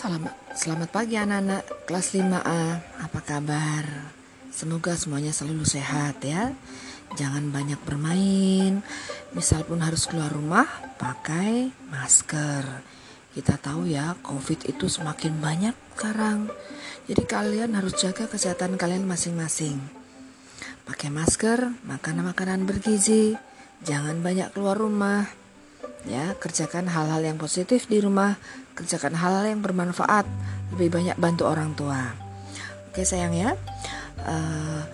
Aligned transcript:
Selamat, 0.00 0.32
selamat 0.56 0.88
pagi 0.96 1.12
anak-anak 1.20 1.84
kelas 1.84 2.16
5A. 2.16 2.64
Apa 3.04 3.20
kabar? 3.20 3.84
Semoga 4.48 4.96
semuanya 4.96 5.28
selalu 5.28 5.68
sehat 5.68 6.24
ya. 6.24 6.56
Jangan 7.20 7.52
banyak 7.52 7.76
bermain. 7.84 8.80
Misal 9.36 9.60
pun 9.68 9.84
harus 9.84 10.08
keluar 10.08 10.32
rumah, 10.32 10.64
pakai 10.96 11.68
masker. 11.92 12.64
Kita 13.36 13.60
tahu 13.60 13.92
ya, 13.92 14.16
COVID 14.24 14.72
itu 14.72 14.88
semakin 14.88 15.36
banyak 15.36 15.76
sekarang. 15.92 16.48
Jadi 17.04 17.20
kalian 17.28 17.76
harus 17.76 17.92
jaga 18.00 18.24
kesehatan 18.24 18.80
kalian 18.80 19.04
masing-masing. 19.04 19.84
Pakai 20.88 21.12
masker, 21.12 21.76
makan 21.84 22.24
makanan 22.24 22.64
bergizi, 22.64 23.36
jangan 23.84 24.24
banyak 24.24 24.48
keluar 24.56 24.80
rumah 24.80 25.28
ya 26.08 26.32
kerjakan 26.40 26.88
hal-hal 26.88 27.20
yang 27.20 27.36
positif 27.36 27.84
di 27.90 28.00
rumah 28.00 28.40
kerjakan 28.72 29.12
hal-hal 29.12 29.52
yang 29.52 29.60
bermanfaat 29.60 30.24
lebih 30.72 30.88
banyak 30.96 31.16
bantu 31.20 31.44
orang 31.50 31.76
tua. 31.76 32.16
Oke 32.88 33.04
sayang 33.04 33.36
ya. 33.36 33.52
Uh, 34.20 34.84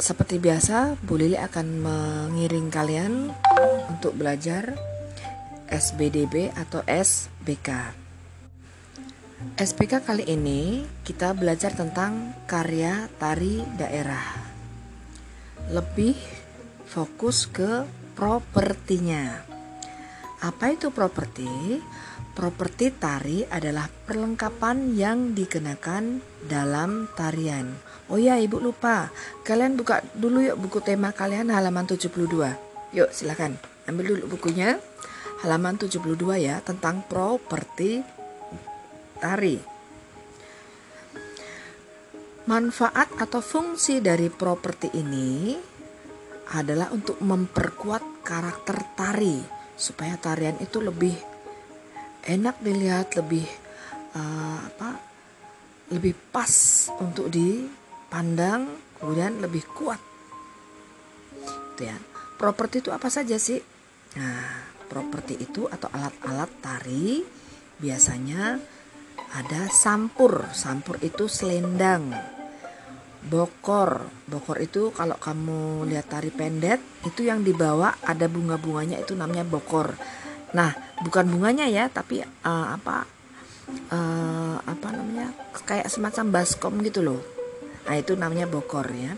seperti 0.00 0.40
biasa 0.40 0.96
Bu 1.04 1.20
Lili 1.20 1.36
akan 1.36 1.66
mengiring 1.84 2.72
kalian 2.72 3.28
untuk 3.92 4.16
belajar 4.16 4.72
SBDB 5.68 6.50
atau 6.56 6.80
SBK 6.88 8.00
SBK 9.56 10.04
kali 10.04 10.24
ini 10.28 10.84
kita 11.00 11.32
belajar 11.32 11.72
tentang 11.72 12.36
karya 12.44 13.08
tari 13.16 13.64
daerah. 13.80 14.36
Lebih 15.72 16.12
fokus 16.84 17.48
ke 17.48 17.88
propertinya 18.12 19.49
apa 20.40 20.72
itu 20.72 20.88
properti? 20.88 21.76
Properti 22.32 22.88
tari 22.96 23.44
adalah 23.44 23.84
perlengkapan 23.92 24.96
yang 24.96 25.36
dikenakan 25.36 26.24
dalam 26.48 27.12
tarian. 27.12 27.76
Oh 28.08 28.16
ya, 28.16 28.40
Ibu 28.40 28.56
lupa. 28.56 29.12
Kalian 29.44 29.76
buka 29.76 30.00
dulu 30.16 30.40
yuk 30.40 30.56
buku 30.56 30.80
tema 30.80 31.12
kalian 31.12 31.52
halaman 31.52 31.84
72. 31.84 32.08
Yuk, 32.96 33.10
silakan. 33.12 33.60
Ambil 33.84 34.16
dulu 34.16 34.40
bukunya. 34.40 34.80
Halaman 35.44 35.76
72 35.76 36.00
ya, 36.40 36.64
tentang 36.64 37.04
properti 37.04 38.00
tari. 39.20 39.60
Manfaat 42.48 43.12
atau 43.20 43.44
fungsi 43.44 44.00
dari 44.00 44.32
properti 44.32 44.88
ini 44.96 45.60
adalah 46.56 46.88
untuk 46.96 47.20
memperkuat 47.20 48.24
karakter 48.24 48.96
tari 48.96 49.59
supaya 49.80 50.20
tarian 50.20 50.60
itu 50.60 50.76
lebih 50.84 51.16
enak 52.28 52.60
dilihat 52.60 53.16
lebih 53.16 53.48
uh, 54.12 54.60
apa 54.68 55.00
lebih 55.88 56.12
pas 56.28 56.52
untuk 57.00 57.32
dipandang 57.32 58.68
kemudian 59.00 59.40
lebih 59.40 59.64
kuat. 59.72 59.98
Itu 61.74 61.88
ya. 61.88 61.96
Properti 62.36 62.84
itu 62.84 62.92
apa 62.92 63.08
saja 63.08 63.40
sih? 63.40 63.58
Nah 64.20 64.68
properti 64.86 65.40
itu 65.40 65.64
atau 65.64 65.88
alat-alat 65.88 66.50
tari 66.60 67.24
biasanya 67.80 68.60
ada 69.32 69.62
sampur. 69.72 70.44
Sampur 70.52 71.00
itu 71.00 71.24
selendang 71.24 72.12
bokor. 73.26 74.08
Bokor 74.24 74.56
itu 74.64 74.88
kalau 74.96 75.16
kamu 75.20 75.84
lihat 75.90 76.08
tari 76.08 76.32
pendet 76.32 76.80
itu 77.04 77.26
yang 77.28 77.44
dibawa 77.44 77.96
ada 78.00 78.24
bunga-bunganya 78.30 79.00
itu 79.00 79.12
namanya 79.12 79.44
bokor. 79.44 79.92
Nah 80.56 80.72
bukan 81.04 81.28
bunganya 81.28 81.68
ya 81.68 81.92
tapi 81.92 82.24
uh, 82.24 82.66
apa 82.74 83.04
uh, 83.92 84.56
apa 84.64 84.88
namanya 84.96 85.36
kayak 85.68 85.92
semacam 85.92 86.40
baskom 86.40 86.80
gitu 86.80 87.04
loh. 87.04 87.20
Nah 87.84 87.94
itu 88.00 88.16
namanya 88.16 88.48
bokor 88.48 88.88
ya. 88.88 89.12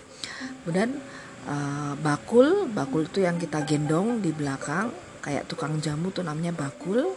Kemudian 0.62 0.98
uh, 1.47 1.94
bakul. 2.03 2.66
Bakul 2.71 3.06
itu 3.06 3.22
yang 3.22 3.38
kita 3.38 3.62
gendong 3.62 4.19
di 4.19 4.34
belakang 4.34 4.91
kayak 5.22 5.47
tukang 5.47 5.78
jamu 5.78 6.10
tuh 6.10 6.27
namanya 6.27 6.50
bakul. 6.50 7.15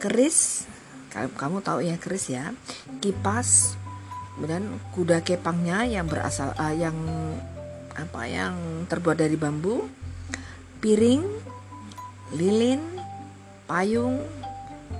Keris. 0.00 0.64
Kamu 1.16 1.64
tahu 1.64 1.80
ya 1.80 1.96
keris 1.96 2.28
ya. 2.28 2.52
Kipas 3.00 3.80
kemudian 4.36 4.68
kuda 4.92 5.24
kepangnya 5.24 5.88
yang 5.88 6.04
berasal 6.04 6.52
uh, 6.60 6.74
yang 6.76 6.94
apa 7.96 8.28
yang 8.28 8.84
terbuat 8.84 9.16
dari 9.16 9.40
bambu 9.40 9.88
piring 10.84 11.24
lilin 12.36 12.84
payung 13.64 14.20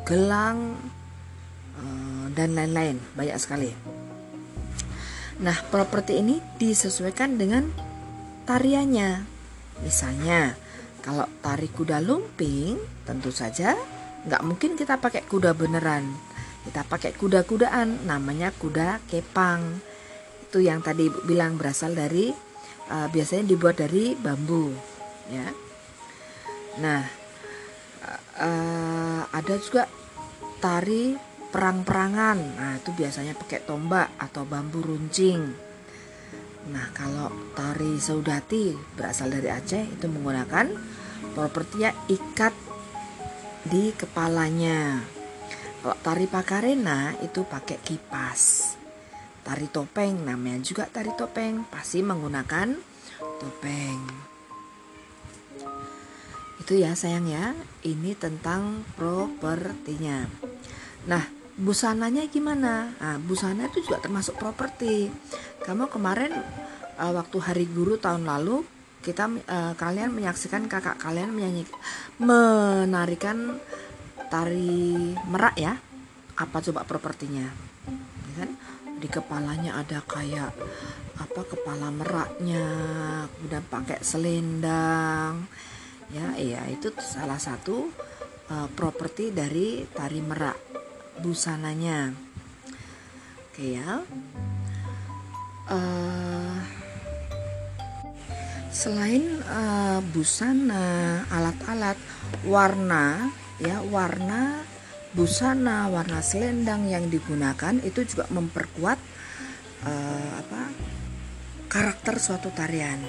gelang 0.09 0.81
uh, 1.77 2.27
dan 2.33 2.57
lain-lain. 2.57 2.97
Banyak 3.13 3.37
sekali. 3.37 3.71
Nah 5.45 5.57
properti 5.69 6.25
ini 6.25 6.41
disesuaikan 6.57 7.37
dengan 7.37 7.69
tariannya. 8.49 9.29
Misalnya 9.85 10.57
kalau 11.05 11.29
tari 11.45 11.69
kuda 11.69 12.01
lumping 12.01 12.81
tentu 13.05 13.29
saja 13.29 13.77
nggak 14.27 14.43
mungkin 14.43 14.75
kita 14.75 14.99
pakai 14.99 15.23
kuda 15.29 15.55
beneran 15.55 16.26
kita 16.67 16.83
pakai 16.83 17.15
kuda-kudaan 17.15 18.11
namanya 18.11 18.51
kuda 18.51 18.99
kepang. 19.07 19.79
Itu 20.43 20.59
yang 20.59 20.83
tadi 20.83 21.07
ibu 21.07 21.23
bilang 21.23 21.55
berasal 21.55 21.95
dari 21.95 22.35
uh, 22.91 23.07
biasanya 23.11 23.47
dibuat 23.47 23.79
dari 23.79 24.19
bambu 24.19 24.75
ya. 25.31 25.47
Nah 26.83 27.03
uh, 28.43 29.23
ada 29.31 29.55
juga 29.63 29.87
tari 30.59 31.15
perang-perangan. 31.55 32.39
Nah 32.59 32.73
itu 32.83 32.91
biasanya 32.93 33.39
pakai 33.39 33.63
tombak 33.63 34.19
atau 34.19 34.43
bambu 34.43 34.83
runcing. 34.83 35.55
Nah 36.67 36.87
kalau 36.91 37.31
tari 37.55 38.03
saudati 38.03 38.75
berasal 38.99 39.31
dari 39.31 39.49
Aceh 39.55 39.87
itu 39.87 40.07
menggunakan 40.11 40.67
propertinya 41.39 41.95
ikat 42.11 42.55
di 43.67 43.95
kepalanya 43.95 45.03
kalau 45.87 46.03
tari 46.03 46.27
pakarena 46.27 47.15
itu 47.23 47.47
pakai 47.47 47.79
kipas. 47.79 48.75
Tari 49.47 49.71
topeng 49.71 50.19
namanya 50.27 50.59
juga 50.59 50.91
tari 50.91 51.15
topeng, 51.15 51.63
pasti 51.71 52.03
menggunakan 52.03 52.75
topeng. 53.39 54.01
Itu 56.59 56.75
ya 56.75 56.91
sayang 56.99 57.31
ya, 57.31 57.55
ini 57.87 58.19
tentang 58.19 58.83
propertinya. 58.99 60.27
Nah, 61.07 61.23
busananya 61.55 62.27
gimana? 62.35 62.91
Nah, 62.99 63.23
busana 63.23 63.71
itu 63.71 63.87
juga 63.87 64.03
termasuk 64.03 64.43
properti. 64.43 65.07
Kamu 65.63 65.87
kemarin 65.87 66.35
uh, 66.99 67.15
waktu 67.15 67.39
hari 67.39 67.71
guru 67.71 67.95
tahun 67.95 68.27
lalu 68.27 68.67
kita 69.07 69.31
uh, 69.31 69.79
kalian 69.79 70.11
menyaksikan 70.11 70.67
kakak 70.67 70.99
kalian 70.99 71.31
menyanyi 71.31 71.63
menarikan 72.19 73.63
tari 74.29 75.15
merak 75.29 75.57
ya. 75.59 75.75
Apa 76.37 76.61
coba 76.61 76.85
propertinya? 76.85 77.49
Ya 78.29 78.33
kan? 78.45 78.51
Di 78.97 79.09
kepalanya 79.09 79.81
ada 79.81 80.01
kayak 80.05 80.53
apa 81.17 81.41
kepala 81.49 81.89
meraknya 81.89 82.65
kemudian 83.37 83.65
pakai 83.69 84.05
selendang. 84.05 85.49
Ya 86.13 86.37
iya 86.37 86.63
itu 86.69 86.93
salah 87.01 87.41
satu 87.41 87.89
uh, 88.53 88.69
properti 88.73 89.33
dari 89.33 89.85
tari 89.91 90.21
merak 90.21 90.57
busananya. 91.21 92.13
Oke 93.51 93.81
ya. 93.81 94.05
Uh, 95.67 96.57
selain 98.71 99.41
uh, 99.49 99.99
busana 100.13 101.25
alat-alat 101.33 101.97
warna 102.45 103.33
ya 103.57 103.81
warna 103.89 104.61
busana 105.17 105.89
warna 105.89 106.21
selendang 106.21 106.93
yang 106.93 107.09
digunakan 107.09 107.81
itu 107.81 108.05
juga 108.05 108.29
memperkuat 108.29 108.99
uh, 109.89 110.31
apa 110.45 110.63
karakter 111.73 112.21
suatu 112.21 112.53
tarian. 112.53 113.01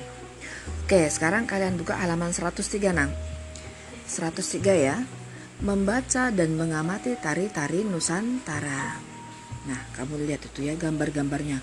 Oke 0.84 1.08
sekarang 1.12 1.44
kalian 1.48 1.76
buka 1.76 2.00
halaman 2.00 2.32
103 2.32 2.96
nang. 2.96 3.12
103 4.08 4.64
ya. 4.76 4.98
Membaca 5.58 6.30
dan 6.30 6.54
mengamati 6.54 7.18
tari-tari 7.18 7.82
Nusantara. 7.82 9.02
Nah 9.68 9.82
kamu 9.98 10.30
lihat 10.30 10.46
itu 10.48 10.70
ya 10.70 10.78
gambar-gambarnya. 10.78 11.60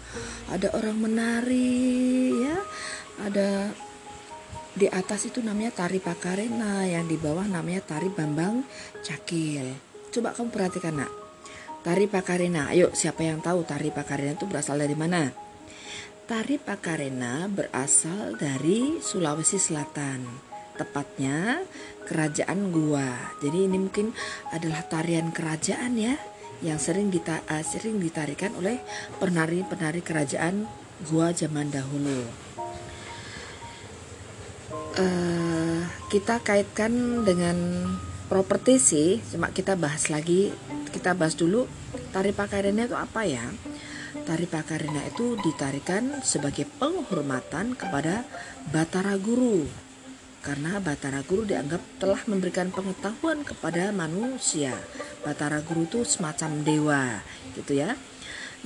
Ada 0.50 0.74
orang 0.74 0.98
menari 0.98 2.34
ya 2.42 2.58
ada 3.22 3.70
di 4.74 4.90
atas 4.90 5.30
itu 5.30 5.38
namanya 5.38 5.70
tari 5.70 6.02
pakarena, 6.02 6.82
yang 6.82 7.06
di 7.06 7.14
bawah 7.14 7.46
namanya 7.46 7.82
tari 7.86 8.10
bambang 8.10 8.66
cakil. 9.06 9.70
Coba 10.10 10.34
kamu 10.34 10.50
perhatikan 10.50 10.98
nak. 10.98 11.10
Tari 11.86 12.10
pakarena, 12.10 12.74
ayo 12.74 12.90
siapa 12.90 13.22
yang 13.22 13.38
tahu 13.38 13.62
tari 13.62 13.94
pakarena 13.94 14.34
itu 14.34 14.50
berasal 14.50 14.82
dari 14.82 14.98
mana? 14.98 15.30
Tari 16.26 16.58
pakarena 16.58 17.46
berasal 17.46 18.34
dari 18.34 18.98
Sulawesi 18.98 19.62
Selatan. 19.62 20.26
Tepatnya 20.74 21.62
kerajaan 22.08 22.74
Gua. 22.74 23.36
Jadi 23.38 23.70
ini 23.70 23.78
mungkin 23.78 24.10
adalah 24.50 24.82
tarian 24.90 25.30
kerajaan 25.30 25.94
ya 25.94 26.18
yang 26.66 26.82
sering 26.82 27.14
dita 27.14 27.44
uh, 27.46 27.62
sering 27.62 28.02
ditarikan 28.02 28.56
oleh 28.58 28.80
penari-penari 29.22 30.02
kerajaan 30.02 30.66
gua 31.06 31.30
zaman 31.30 31.70
dahulu. 31.70 32.43
Uh, 34.94 35.82
kita 36.06 36.38
kaitkan 36.38 37.26
dengan 37.26 37.56
properti 38.30 38.78
sih, 38.78 39.10
cuma 39.26 39.50
kita 39.50 39.74
bahas 39.74 40.06
lagi, 40.06 40.54
kita 40.94 41.18
bahas 41.18 41.34
dulu 41.34 41.66
tari 42.14 42.30
pakarena 42.30 42.86
itu 42.86 42.94
apa 42.94 43.26
ya? 43.26 43.42
Tari 44.22 44.46
pakarena 44.46 45.02
itu 45.02 45.34
ditarikan 45.42 46.22
sebagai 46.22 46.70
penghormatan 46.78 47.74
kepada 47.74 48.22
Batara 48.70 49.18
Guru 49.18 49.66
karena 50.44 50.76
Batara 50.76 51.24
Guru 51.24 51.48
dianggap 51.48 51.80
telah 51.96 52.20
memberikan 52.28 52.68
pengetahuan 52.68 53.40
kepada 53.48 53.88
manusia. 53.96 54.76
Batara 55.24 55.64
Guru 55.64 55.88
itu 55.88 56.00
semacam 56.04 56.60
dewa, 56.60 57.04
gitu 57.56 57.80
ya. 57.80 57.96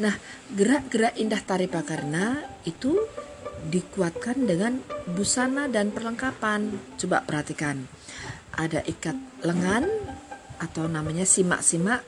Nah, 0.03 0.19
gerak-gerak 0.51 1.15
indah 1.23 1.39
tari 1.39 1.71
pakarna 1.71 2.43
itu 2.67 2.99
dikuatkan 3.67 4.47
dengan 4.47 4.79
busana 5.11 5.67
dan 5.67 5.91
perlengkapan. 5.91 6.71
Coba 6.95 7.27
perhatikan. 7.27 7.91
Ada 8.55 8.87
ikat 8.87 9.19
lengan 9.43 9.87
atau 10.59 10.91
namanya 10.91 11.23
simak-simak, 11.23 12.03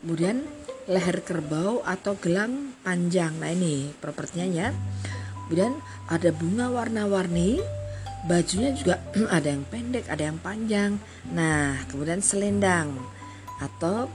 kemudian 0.00 0.44
leher 0.88 1.20
kerbau 1.24 1.84
atau 1.84 2.16
gelang 2.16 2.72
panjang. 2.84 3.36
Nah, 3.36 3.52
ini 3.52 3.92
propertinya 4.00 4.48
ya. 4.48 4.68
Kemudian 5.48 5.76
ada 6.08 6.30
bunga 6.32 6.72
warna-warni 6.72 7.80
bajunya 8.24 8.76
juga 8.76 9.00
ada 9.36 9.48
yang 9.48 9.64
pendek 9.68 10.04
ada 10.12 10.28
yang 10.28 10.38
panjang 10.40 11.00
nah 11.32 11.76
kemudian 11.88 12.20
selendang 12.20 12.92
atau 13.60 14.08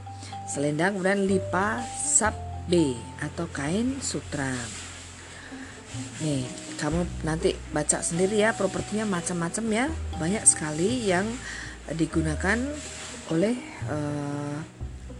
selendang 0.46 0.98
kemudian 0.98 1.26
lipa 1.26 1.82
sabbe 1.98 2.98
atau 3.22 3.50
kain 3.50 3.98
sutra 4.02 4.54
nih 6.22 6.44
kamu 6.76 7.08
nanti 7.24 7.56
baca 7.72 8.04
sendiri 8.04 8.44
ya 8.44 8.52
propertinya 8.52 9.08
macam-macam 9.08 9.66
ya 9.72 9.86
banyak 10.20 10.44
sekali 10.44 11.08
yang 11.08 11.26
digunakan 11.94 12.58
oleh 13.30 13.58
uh, 13.90 14.58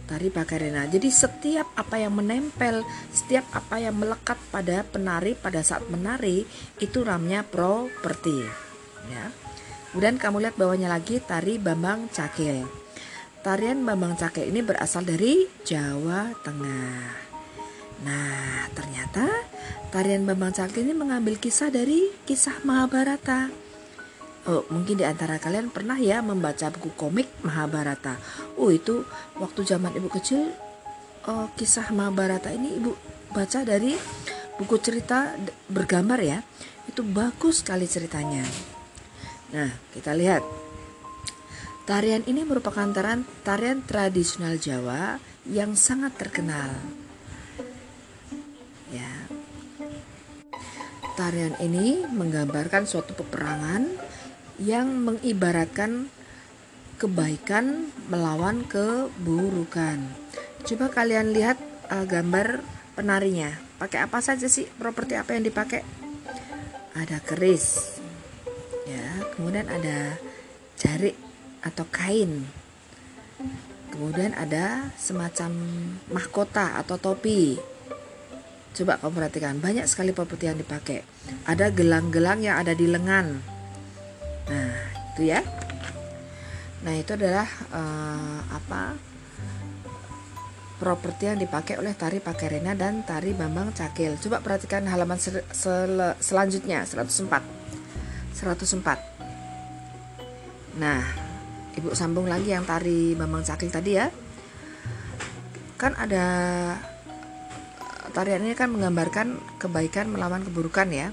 tari 0.06 0.30
pakarena. 0.30 0.86
Jadi 0.86 1.10
setiap 1.10 1.66
apa 1.74 1.98
yang 1.98 2.14
menempel, 2.14 2.86
setiap 3.10 3.42
apa 3.50 3.82
yang 3.82 3.98
melekat 3.98 4.38
pada 4.54 4.86
penari 4.86 5.34
pada 5.34 5.60
saat 5.66 5.82
menari 5.90 6.46
itu 6.78 7.02
namanya 7.02 7.42
properti 7.42 8.46
ya. 9.10 9.26
Kemudian 9.90 10.20
kamu 10.20 10.46
lihat 10.46 10.56
bawahnya 10.60 10.92
lagi 10.92 11.18
tari 11.18 11.58
Bambang 11.58 12.12
Cakil. 12.12 12.68
Tarian 13.42 13.82
Bambang 13.82 14.18
Cakil 14.18 14.50
ini 14.50 14.60
berasal 14.62 15.06
dari 15.06 15.46
Jawa 15.66 16.34
Tengah. 16.42 17.25
Nah, 18.04 18.68
ternyata 18.76 19.24
tarian 19.88 20.28
Bambang 20.28 20.52
Cakil 20.52 20.84
ini 20.84 20.92
mengambil 20.92 21.40
kisah 21.40 21.72
dari 21.72 22.12
kisah 22.28 22.60
Mahabharata. 22.66 23.48
Oh, 24.46 24.62
mungkin 24.68 25.00
di 25.00 25.04
antara 25.08 25.40
kalian 25.40 25.72
pernah 25.72 25.96
ya 25.96 26.20
membaca 26.20 26.68
buku 26.68 26.92
komik 26.94 27.26
Mahabharata. 27.40 28.20
Oh, 28.60 28.68
itu 28.68 29.08
waktu 29.40 29.64
zaman 29.64 29.96
ibu 29.96 30.12
kecil 30.12 30.52
oh, 31.26 31.48
kisah 31.56 31.88
Mahabharata 31.90 32.52
ini 32.52 32.76
ibu 32.76 32.92
baca 33.32 33.64
dari 33.64 33.96
buku 34.60 34.76
cerita 34.78 35.32
bergambar 35.72 36.20
ya. 36.20 36.38
Itu 36.86 37.02
bagus 37.02 37.64
sekali 37.64 37.88
ceritanya. 37.88 38.44
Nah, 39.56 39.70
kita 39.96 40.12
lihat. 40.12 40.44
Tarian 41.86 42.26
ini 42.26 42.42
merupakan 42.42 42.90
tarian, 42.90 43.22
tarian 43.46 43.78
tradisional 43.86 44.58
Jawa 44.58 45.22
yang 45.46 45.78
sangat 45.78 46.18
terkenal. 46.18 46.74
Tarian 51.16 51.56
ini 51.64 52.04
menggambarkan 52.04 52.84
suatu 52.84 53.16
peperangan 53.16 53.88
yang 54.60 54.92
mengibaratkan 55.00 56.12
kebaikan 57.00 57.88
melawan 58.12 58.68
keburukan. 58.68 59.96
Coba 60.60 60.92
kalian 60.92 61.32
lihat 61.32 61.56
uh, 61.88 62.04
gambar 62.04 62.60
penarinya. 62.92 63.56
Pakai 63.80 64.04
apa 64.04 64.20
saja 64.20 64.44
sih? 64.44 64.68
Properti 64.76 65.16
apa 65.16 65.32
yang 65.32 65.48
dipakai? 65.48 65.80
Ada 66.96 67.20
keris, 67.24 67.96
ya 68.88 69.04
kemudian 69.36 69.68
ada 69.68 70.16
jarik 70.76 71.16
atau 71.60 71.84
kain 71.88 72.44
kemudian 73.96 74.36
ada 74.36 74.92
semacam 75.00 75.56
mahkota 76.12 76.76
atau 76.78 77.00
topi 77.00 77.56
coba 78.76 79.00
kamu 79.00 79.16
perhatikan 79.16 79.56
banyak 79.56 79.88
sekali 79.88 80.12
properti 80.12 80.52
yang 80.52 80.60
dipakai. 80.60 81.00
Ada 81.48 81.72
gelang-gelang 81.72 82.44
yang 82.44 82.60
ada 82.60 82.76
di 82.76 82.84
lengan. 82.84 83.40
Nah 84.52 84.76
itu 85.16 85.32
ya. 85.32 85.40
Nah 86.84 86.92
itu 86.92 87.16
adalah 87.16 87.48
uh, 87.72 88.40
apa 88.52 88.92
properti 90.76 91.32
yang 91.32 91.40
dipakai 91.40 91.80
oleh 91.80 91.96
tari 91.96 92.20
Pakerena 92.20 92.76
dan 92.76 93.00
tari 93.00 93.32
Bambang 93.32 93.72
Cakil. 93.72 94.20
Coba 94.20 94.44
perhatikan 94.44 94.84
halaman 94.84 95.16
sel 95.16 95.40
sel 95.50 96.14
selanjutnya 96.20 96.84
104. 96.84 97.40
104 98.36 100.76
Nah 100.76 101.24
Ibu 101.76 101.92
sambung 101.92 102.24
lagi 102.24 102.56
yang 102.56 102.64
tari 102.64 103.12
Bambang 103.12 103.44
Cakil 103.44 103.68
tadi 103.68 104.00
ya. 104.00 104.08
Kan 105.76 105.92
ada 105.96 106.24
Tarian 108.16 108.48
ini 108.48 108.56
kan 108.56 108.72
menggambarkan 108.72 109.60
kebaikan 109.60 110.08
melawan 110.08 110.40
keburukan 110.40 110.88
ya. 110.88 111.12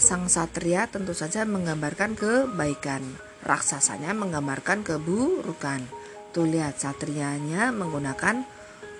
Sang 0.00 0.32
satria 0.32 0.88
tentu 0.88 1.12
saja 1.12 1.44
menggambarkan 1.44 2.16
kebaikan. 2.16 3.04
Raksasanya 3.44 4.16
menggambarkan 4.16 4.80
keburukan. 4.80 5.84
Tuh 6.32 6.48
lihat 6.48 6.80
satrianya 6.80 7.68
menggunakan 7.68 8.48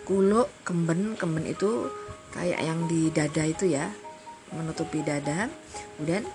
kuluk 0.04 0.52
kemben 0.60 1.16
Kemben 1.16 1.48
itu 1.48 1.88
kayak 2.36 2.60
yang 2.60 2.84
di 2.84 3.08
dada 3.08 3.48
itu 3.48 3.64
ya. 3.64 3.88
Menutupi 4.52 5.00
dada. 5.00 5.48
Kemudian 5.96 6.28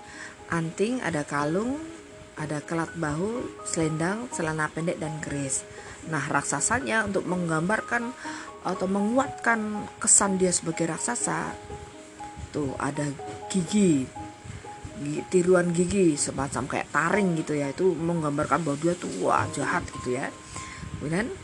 anting, 0.50 0.98
ada 0.98 1.22
kalung, 1.22 1.78
ada 2.34 2.58
kelat 2.58 2.90
bahu, 2.98 3.62
selendang, 3.62 4.26
celana 4.34 4.66
pendek 4.66 4.98
dan 4.98 5.14
keris. 5.22 5.62
Nah, 6.10 6.26
raksasanya 6.26 7.06
untuk 7.06 7.22
menggambarkan 7.30 8.10
atau 8.62 8.86
menguatkan 8.86 9.90
kesan 9.98 10.38
dia 10.38 10.54
sebagai 10.54 10.86
raksasa, 10.90 11.54
tuh 12.54 12.74
ada 12.78 13.06
gigi, 13.50 14.06
tiruan 15.28 15.74
gigi 15.74 16.14
semacam 16.14 16.70
kayak 16.70 16.90
taring 16.94 17.34
gitu 17.42 17.58
ya, 17.58 17.74
itu 17.74 17.90
menggambarkan 17.94 18.62
bahwa 18.62 18.78
dia 18.78 18.94
tuh 18.94 19.10
wah 19.22 19.46
jahat 19.50 19.82
gitu 20.00 20.14
ya. 20.14 20.30
Kemudian 20.98 21.34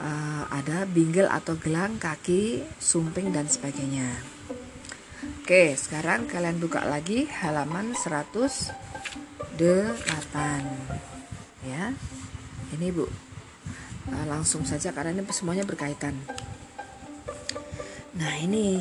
uh, 0.00 0.44
ada 0.48 0.88
binggel 0.88 1.28
atau 1.28 1.56
gelang 1.60 2.00
kaki, 2.00 2.64
sumping 2.80 3.30
dan 3.34 3.44
sebagainya. 3.44 4.08
Oke, 5.44 5.76
sekarang 5.76 6.24
kalian 6.24 6.56
buka 6.56 6.88
lagi 6.88 7.28
halaman 7.28 7.92
108. 7.92 9.60
Ya. 11.68 11.92
Ini 12.72 12.88
Bu. 12.88 13.04
Eh, 14.08 14.26
langsung 14.28 14.64
saja 14.64 14.92
karena 14.92 15.16
ini 15.16 15.24
semuanya 15.32 15.68
berkaitan. 15.68 16.16
Nah, 18.14 18.38
ini 18.38 18.78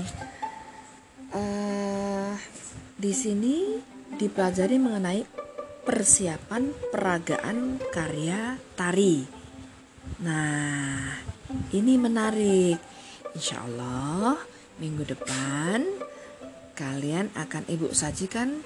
uh, 1.33 2.37
di 2.93 3.09
sini 3.09 3.81
dipelajari 4.13 4.77
mengenai 4.77 5.25
persiapan 5.81 6.69
peragaan 6.93 7.81
karya 7.89 8.61
tari. 8.77 9.25
Nah, 10.21 11.17
ini 11.73 11.97
menarik. 11.97 12.77
Insya 13.33 13.65
Allah 13.65 14.37
minggu 14.77 15.01
depan 15.01 15.81
kalian 16.77 17.33
akan 17.33 17.65
ibu 17.73 17.89
sajikan 17.89 18.61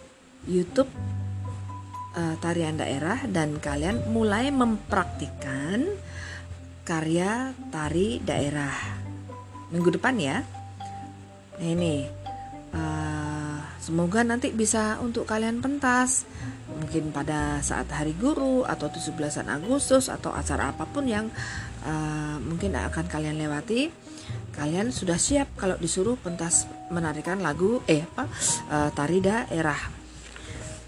YouTube 0.52 0.92
uh, 2.12 2.36
tarian 2.44 2.76
daerah 2.76 3.24
dan 3.32 3.56
kalian 3.64 4.04
mulai 4.12 4.52
mempraktikkan 4.52 5.88
karya 6.84 7.56
tari 7.72 8.20
daerah 8.20 8.76
minggu 9.72 9.96
depan 9.96 10.20
ya. 10.20 10.57
Nah 11.58 11.68
ini 11.74 12.06
uh, 12.74 13.58
semoga 13.82 14.22
nanti 14.22 14.54
bisa 14.54 15.02
untuk 15.02 15.26
kalian 15.26 15.62
pentas. 15.62 16.30
Mungkin 16.68 17.10
pada 17.10 17.58
saat 17.66 17.90
hari 17.90 18.14
guru 18.14 18.62
atau 18.62 18.86
17 18.92 19.18
Agustus 19.50 20.14
atau 20.14 20.30
acara 20.30 20.70
apa 20.70 20.86
pun 20.86 21.10
yang 21.10 21.26
uh, 21.82 22.38
mungkin 22.38 22.78
akan 22.78 23.06
kalian 23.10 23.42
lewati 23.42 23.90
kalian 24.58 24.90
sudah 24.90 25.16
siap 25.16 25.54
kalau 25.56 25.78
disuruh 25.78 26.18
pentas 26.18 26.66
menarikan 26.90 27.40
lagu 27.40 27.80
eh 27.86 28.04
apa 28.04 28.26
uh, 28.74 28.90
tari 28.92 29.22
daerah. 29.22 29.78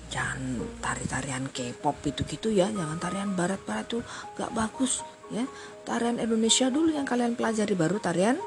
jangan 0.10 0.58
tari-tarian 0.82 1.54
K-pop 1.54 2.02
itu 2.10 2.26
gitu 2.26 2.50
ya 2.50 2.66
jangan 2.74 2.98
tarian 2.98 3.38
barat-barat 3.38 3.86
tuh 3.86 4.02
gak 4.34 4.50
bagus 4.58 5.06
ya. 5.30 5.46
Tarian 5.86 6.18
Indonesia 6.18 6.66
dulu 6.74 6.90
yang 6.90 7.06
kalian 7.06 7.38
pelajari 7.38 7.78
baru 7.78 8.02
tarian 8.02 8.42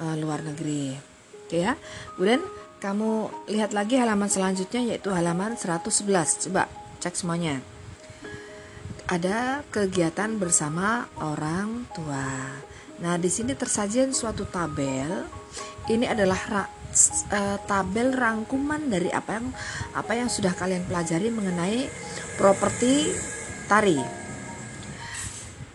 uh, 0.00 0.16
luar 0.16 0.40
negeri 0.40 1.13
ya 1.50 1.76
kemudian 2.16 2.42
kamu 2.80 3.32
lihat 3.48 3.72
lagi 3.72 3.96
halaman 3.96 4.28
selanjutnya 4.28 4.94
yaitu 4.94 5.08
halaman 5.12 5.56
111 5.56 6.48
coba 6.48 6.68
cek 7.00 7.16
semuanya 7.16 7.60
ada 9.04 9.60
kegiatan 9.68 10.36
bersama 10.40 11.08
orang 11.20 11.88
tua 11.92 12.60
nah 13.00 13.18
di 13.18 13.28
sini 13.28 13.52
tersajian 13.56 14.14
suatu 14.14 14.48
tabel 14.48 15.26
ini 15.92 16.08
adalah 16.08 16.64
uh, 16.64 17.58
tabel 17.66 18.14
rangkuman 18.14 18.80
dari 18.88 19.10
apa 19.10 19.36
yang 19.36 19.46
apa 19.92 20.12
yang 20.16 20.28
sudah 20.30 20.54
kalian 20.54 20.86
pelajari 20.86 21.28
mengenai 21.28 21.90
properti 22.38 23.12
tari. 23.66 23.98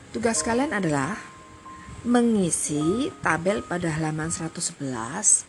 Tugas 0.10 0.42
kalian 0.42 0.74
adalah 0.74 1.14
mengisi 2.08 3.12
tabel 3.22 3.62
pada 3.62 3.92
halaman 3.94 4.32
111. 4.34 5.49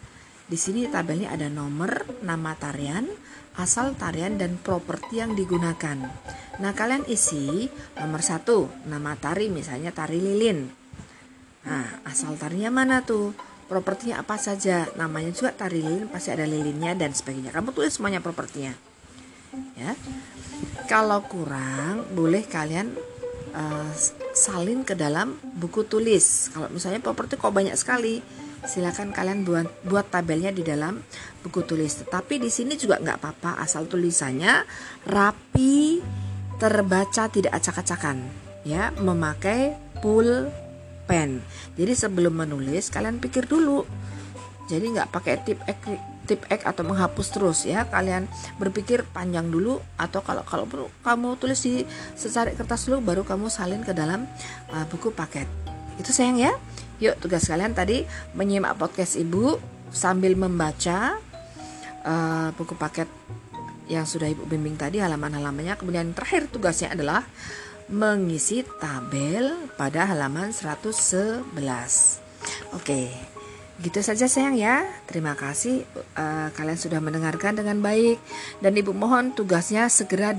Di 0.50 0.58
sini 0.58 0.90
tabelnya 0.90 1.30
ada 1.30 1.46
nomor, 1.46 2.02
nama 2.26 2.58
tarian, 2.58 3.06
asal 3.54 3.94
tarian 3.94 4.34
dan 4.34 4.58
properti 4.58 5.22
yang 5.22 5.38
digunakan. 5.38 5.94
Nah, 6.58 6.72
kalian 6.74 7.06
isi 7.06 7.70
nomor 8.02 8.26
satu, 8.26 8.66
nama 8.90 9.14
tari 9.14 9.46
misalnya 9.46 9.94
tari 9.94 10.18
lilin. 10.18 10.66
Nah, 11.70 12.02
asal 12.02 12.34
tarinya 12.34 12.74
mana 12.74 13.06
tuh? 13.06 13.30
propertinya 13.70 14.18
apa 14.18 14.34
saja 14.34 14.90
namanya 14.98 15.30
juga 15.30 15.54
tari 15.54 15.78
lilin 15.78 16.10
pasti 16.10 16.34
ada 16.34 16.42
lilinnya 16.42 16.98
dan 16.98 17.14
sebagainya 17.14 17.54
kamu 17.54 17.70
tulis 17.70 17.94
semuanya 17.94 18.18
propertinya 18.18 18.74
ya 19.78 19.94
kalau 20.90 21.22
kurang 21.22 22.02
boleh 22.10 22.42
kalian 22.50 22.90
uh, 23.54 23.86
salin 24.34 24.82
ke 24.82 24.98
dalam 24.98 25.38
buku 25.54 25.86
tulis 25.86 26.50
kalau 26.50 26.66
misalnya 26.66 26.98
properti 26.98 27.38
kok 27.38 27.54
banyak 27.54 27.78
sekali 27.78 28.18
silakan 28.66 29.12
kalian 29.14 29.44
buat 29.44 29.68
buat 29.88 30.08
tabelnya 30.12 30.52
di 30.52 30.60
dalam 30.60 31.00
buku 31.40 31.64
tulis 31.64 32.04
tetapi 32.04 32.36
di 32.36 32.52
sini 32.52 32.76
juga 32.76 33.00
nggak 33.00 33.18
apa-apa 33.20 33.60
asal 33.64 33.88
tulisannya 33.88 34.64
rapi 35.08 36.00
terbaca 36.60 37.28
tidak 37.32 37.56
acak-acakan 37.56 38.20
ya 38.64 38.92
memakai 39.00 39.72
full 40.04 40.48
pen. 41.10 41.42
Jadi 41.74 41.92
sebelum 41.98 42.38
menulis 42.38 42.86
kalian 42.94 43.18
pikir 43.18 43.50
dulu. 43.50 43.82
Jadi 44.70 44.86
nggak 44.94 45.10
pakai 45.10 45.42
tip 45.42 45.58
X, 45.66 45.78
tip 46.30 46.46
X 46.46 46.62
atau 46.62 46.86
menghapus 46.86 47.26
terus 47.34 47.66
ya. 47.66 47.82
Kalian 47.90 48.30
berpikir 48.62 49.02
panjang 49.10 49.50
dulu 49.50 49.82
atau 49.98 50.22
kalau 50.22 50.46
kalau 50.46 50.64
perlu 50.70 50.86
kamu 51.02 51.34
tulis 51.42 51.58
di 51.58 51.82
secari 52.14 52.54
kertas 52.54 52.86
dulu 52.86 53.02
baru 53.02 53.22
kamu 53.26 53.50
salin 53.50 53.82
ke 53.82 53.90
dalam 53.90 54.30
uh, 54.70 54.86
buku 54.86 55.10
paket. 55.10 55.50
Itu 55.98 56.14
sayang 56.14 56.38
ya. 56.38 56.54
Yuk 57.00 57.16
tugas 57.16 57.48
kalian 57.48 57.72
tadi 57.72 58.04
menyimak 58.36 58.76
podcast 58.76 59.16
ibu 59.16 59.56
sambil 59.90 60.36
membaca 60.36 61.16
uh, 62.04 62.48
buku 62.54 62.76
paket 62.76 63.08
yang 63.90 64.06
sudah 64.06 64.30
ibu 64.30 64.46
bimbing 64.46 64.78
tadi 64.78 65.02
halaman-halamannya. 65.02 65.74
Kemudian 65.74 66.14
terakhir 66.14 66.46
tugasnya 66.52 66.94
adalah 66.94 67.26
mengisi 67.90 68.62
tabel 68.78 69.66
pada 69.74 70.06
halaman 70.06 70.54
111. 70.54 71.42
Oke, 72.76 73.10
gitu 73.82 73.98
saja 73.98 74.30
sayang 74.30 74.54
ya. 74.54 74.86
Terima 75.10 75.34
kasih 75.34 75.82
uh, 76.14 76.54
kalian 76.54 76.78
sudah 76.78 77.02
mendengarkan 77.02 77.58
dengan 77.58 77.82
baik 77.82 78.22
dan 78.62 78.78
Ibu 78.78 78.94
mohon 78.94 79.34
tugasnya 79.34 79.90
segera 79.90 80.30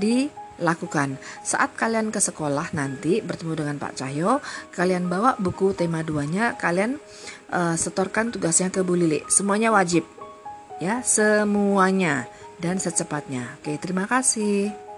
dilakukan. 0.62 1.18
Saat 1.42 1.74
kalian 1.74 2.14
ke 2.14 2.22
sekolah 2.22 2.70
nanti 2.72 3.18
bertemu 3.18 3.66
dengan 3.66 3.76
Pak 3.82 3.98
Cahyo, 3.98 4.38
kalian 4.70 5.10
bawa 5.10 5.34
buku 5.42 5.74
tema 5.74 6.06
2-nya, 6.06 6.54
kalian 6.56 7.02
uh, 7.50 7.74
setorkan 7.74 8.30
tugasnya 8.30 8.70
ke 8.70 8.86
Bu 8.86 8.94
Lili. 8.94 9.20
Semuanya 9.26 9.74
wajib. 9.74 10.06
Ya, 10.78 11.02
semuanya 11.02 12.30
dan 12.62 12.78
secepatnya. 12.78 13.58
Oke, 13.58 13.74
terima 13.82 14.06
kasih. 14.06 14.91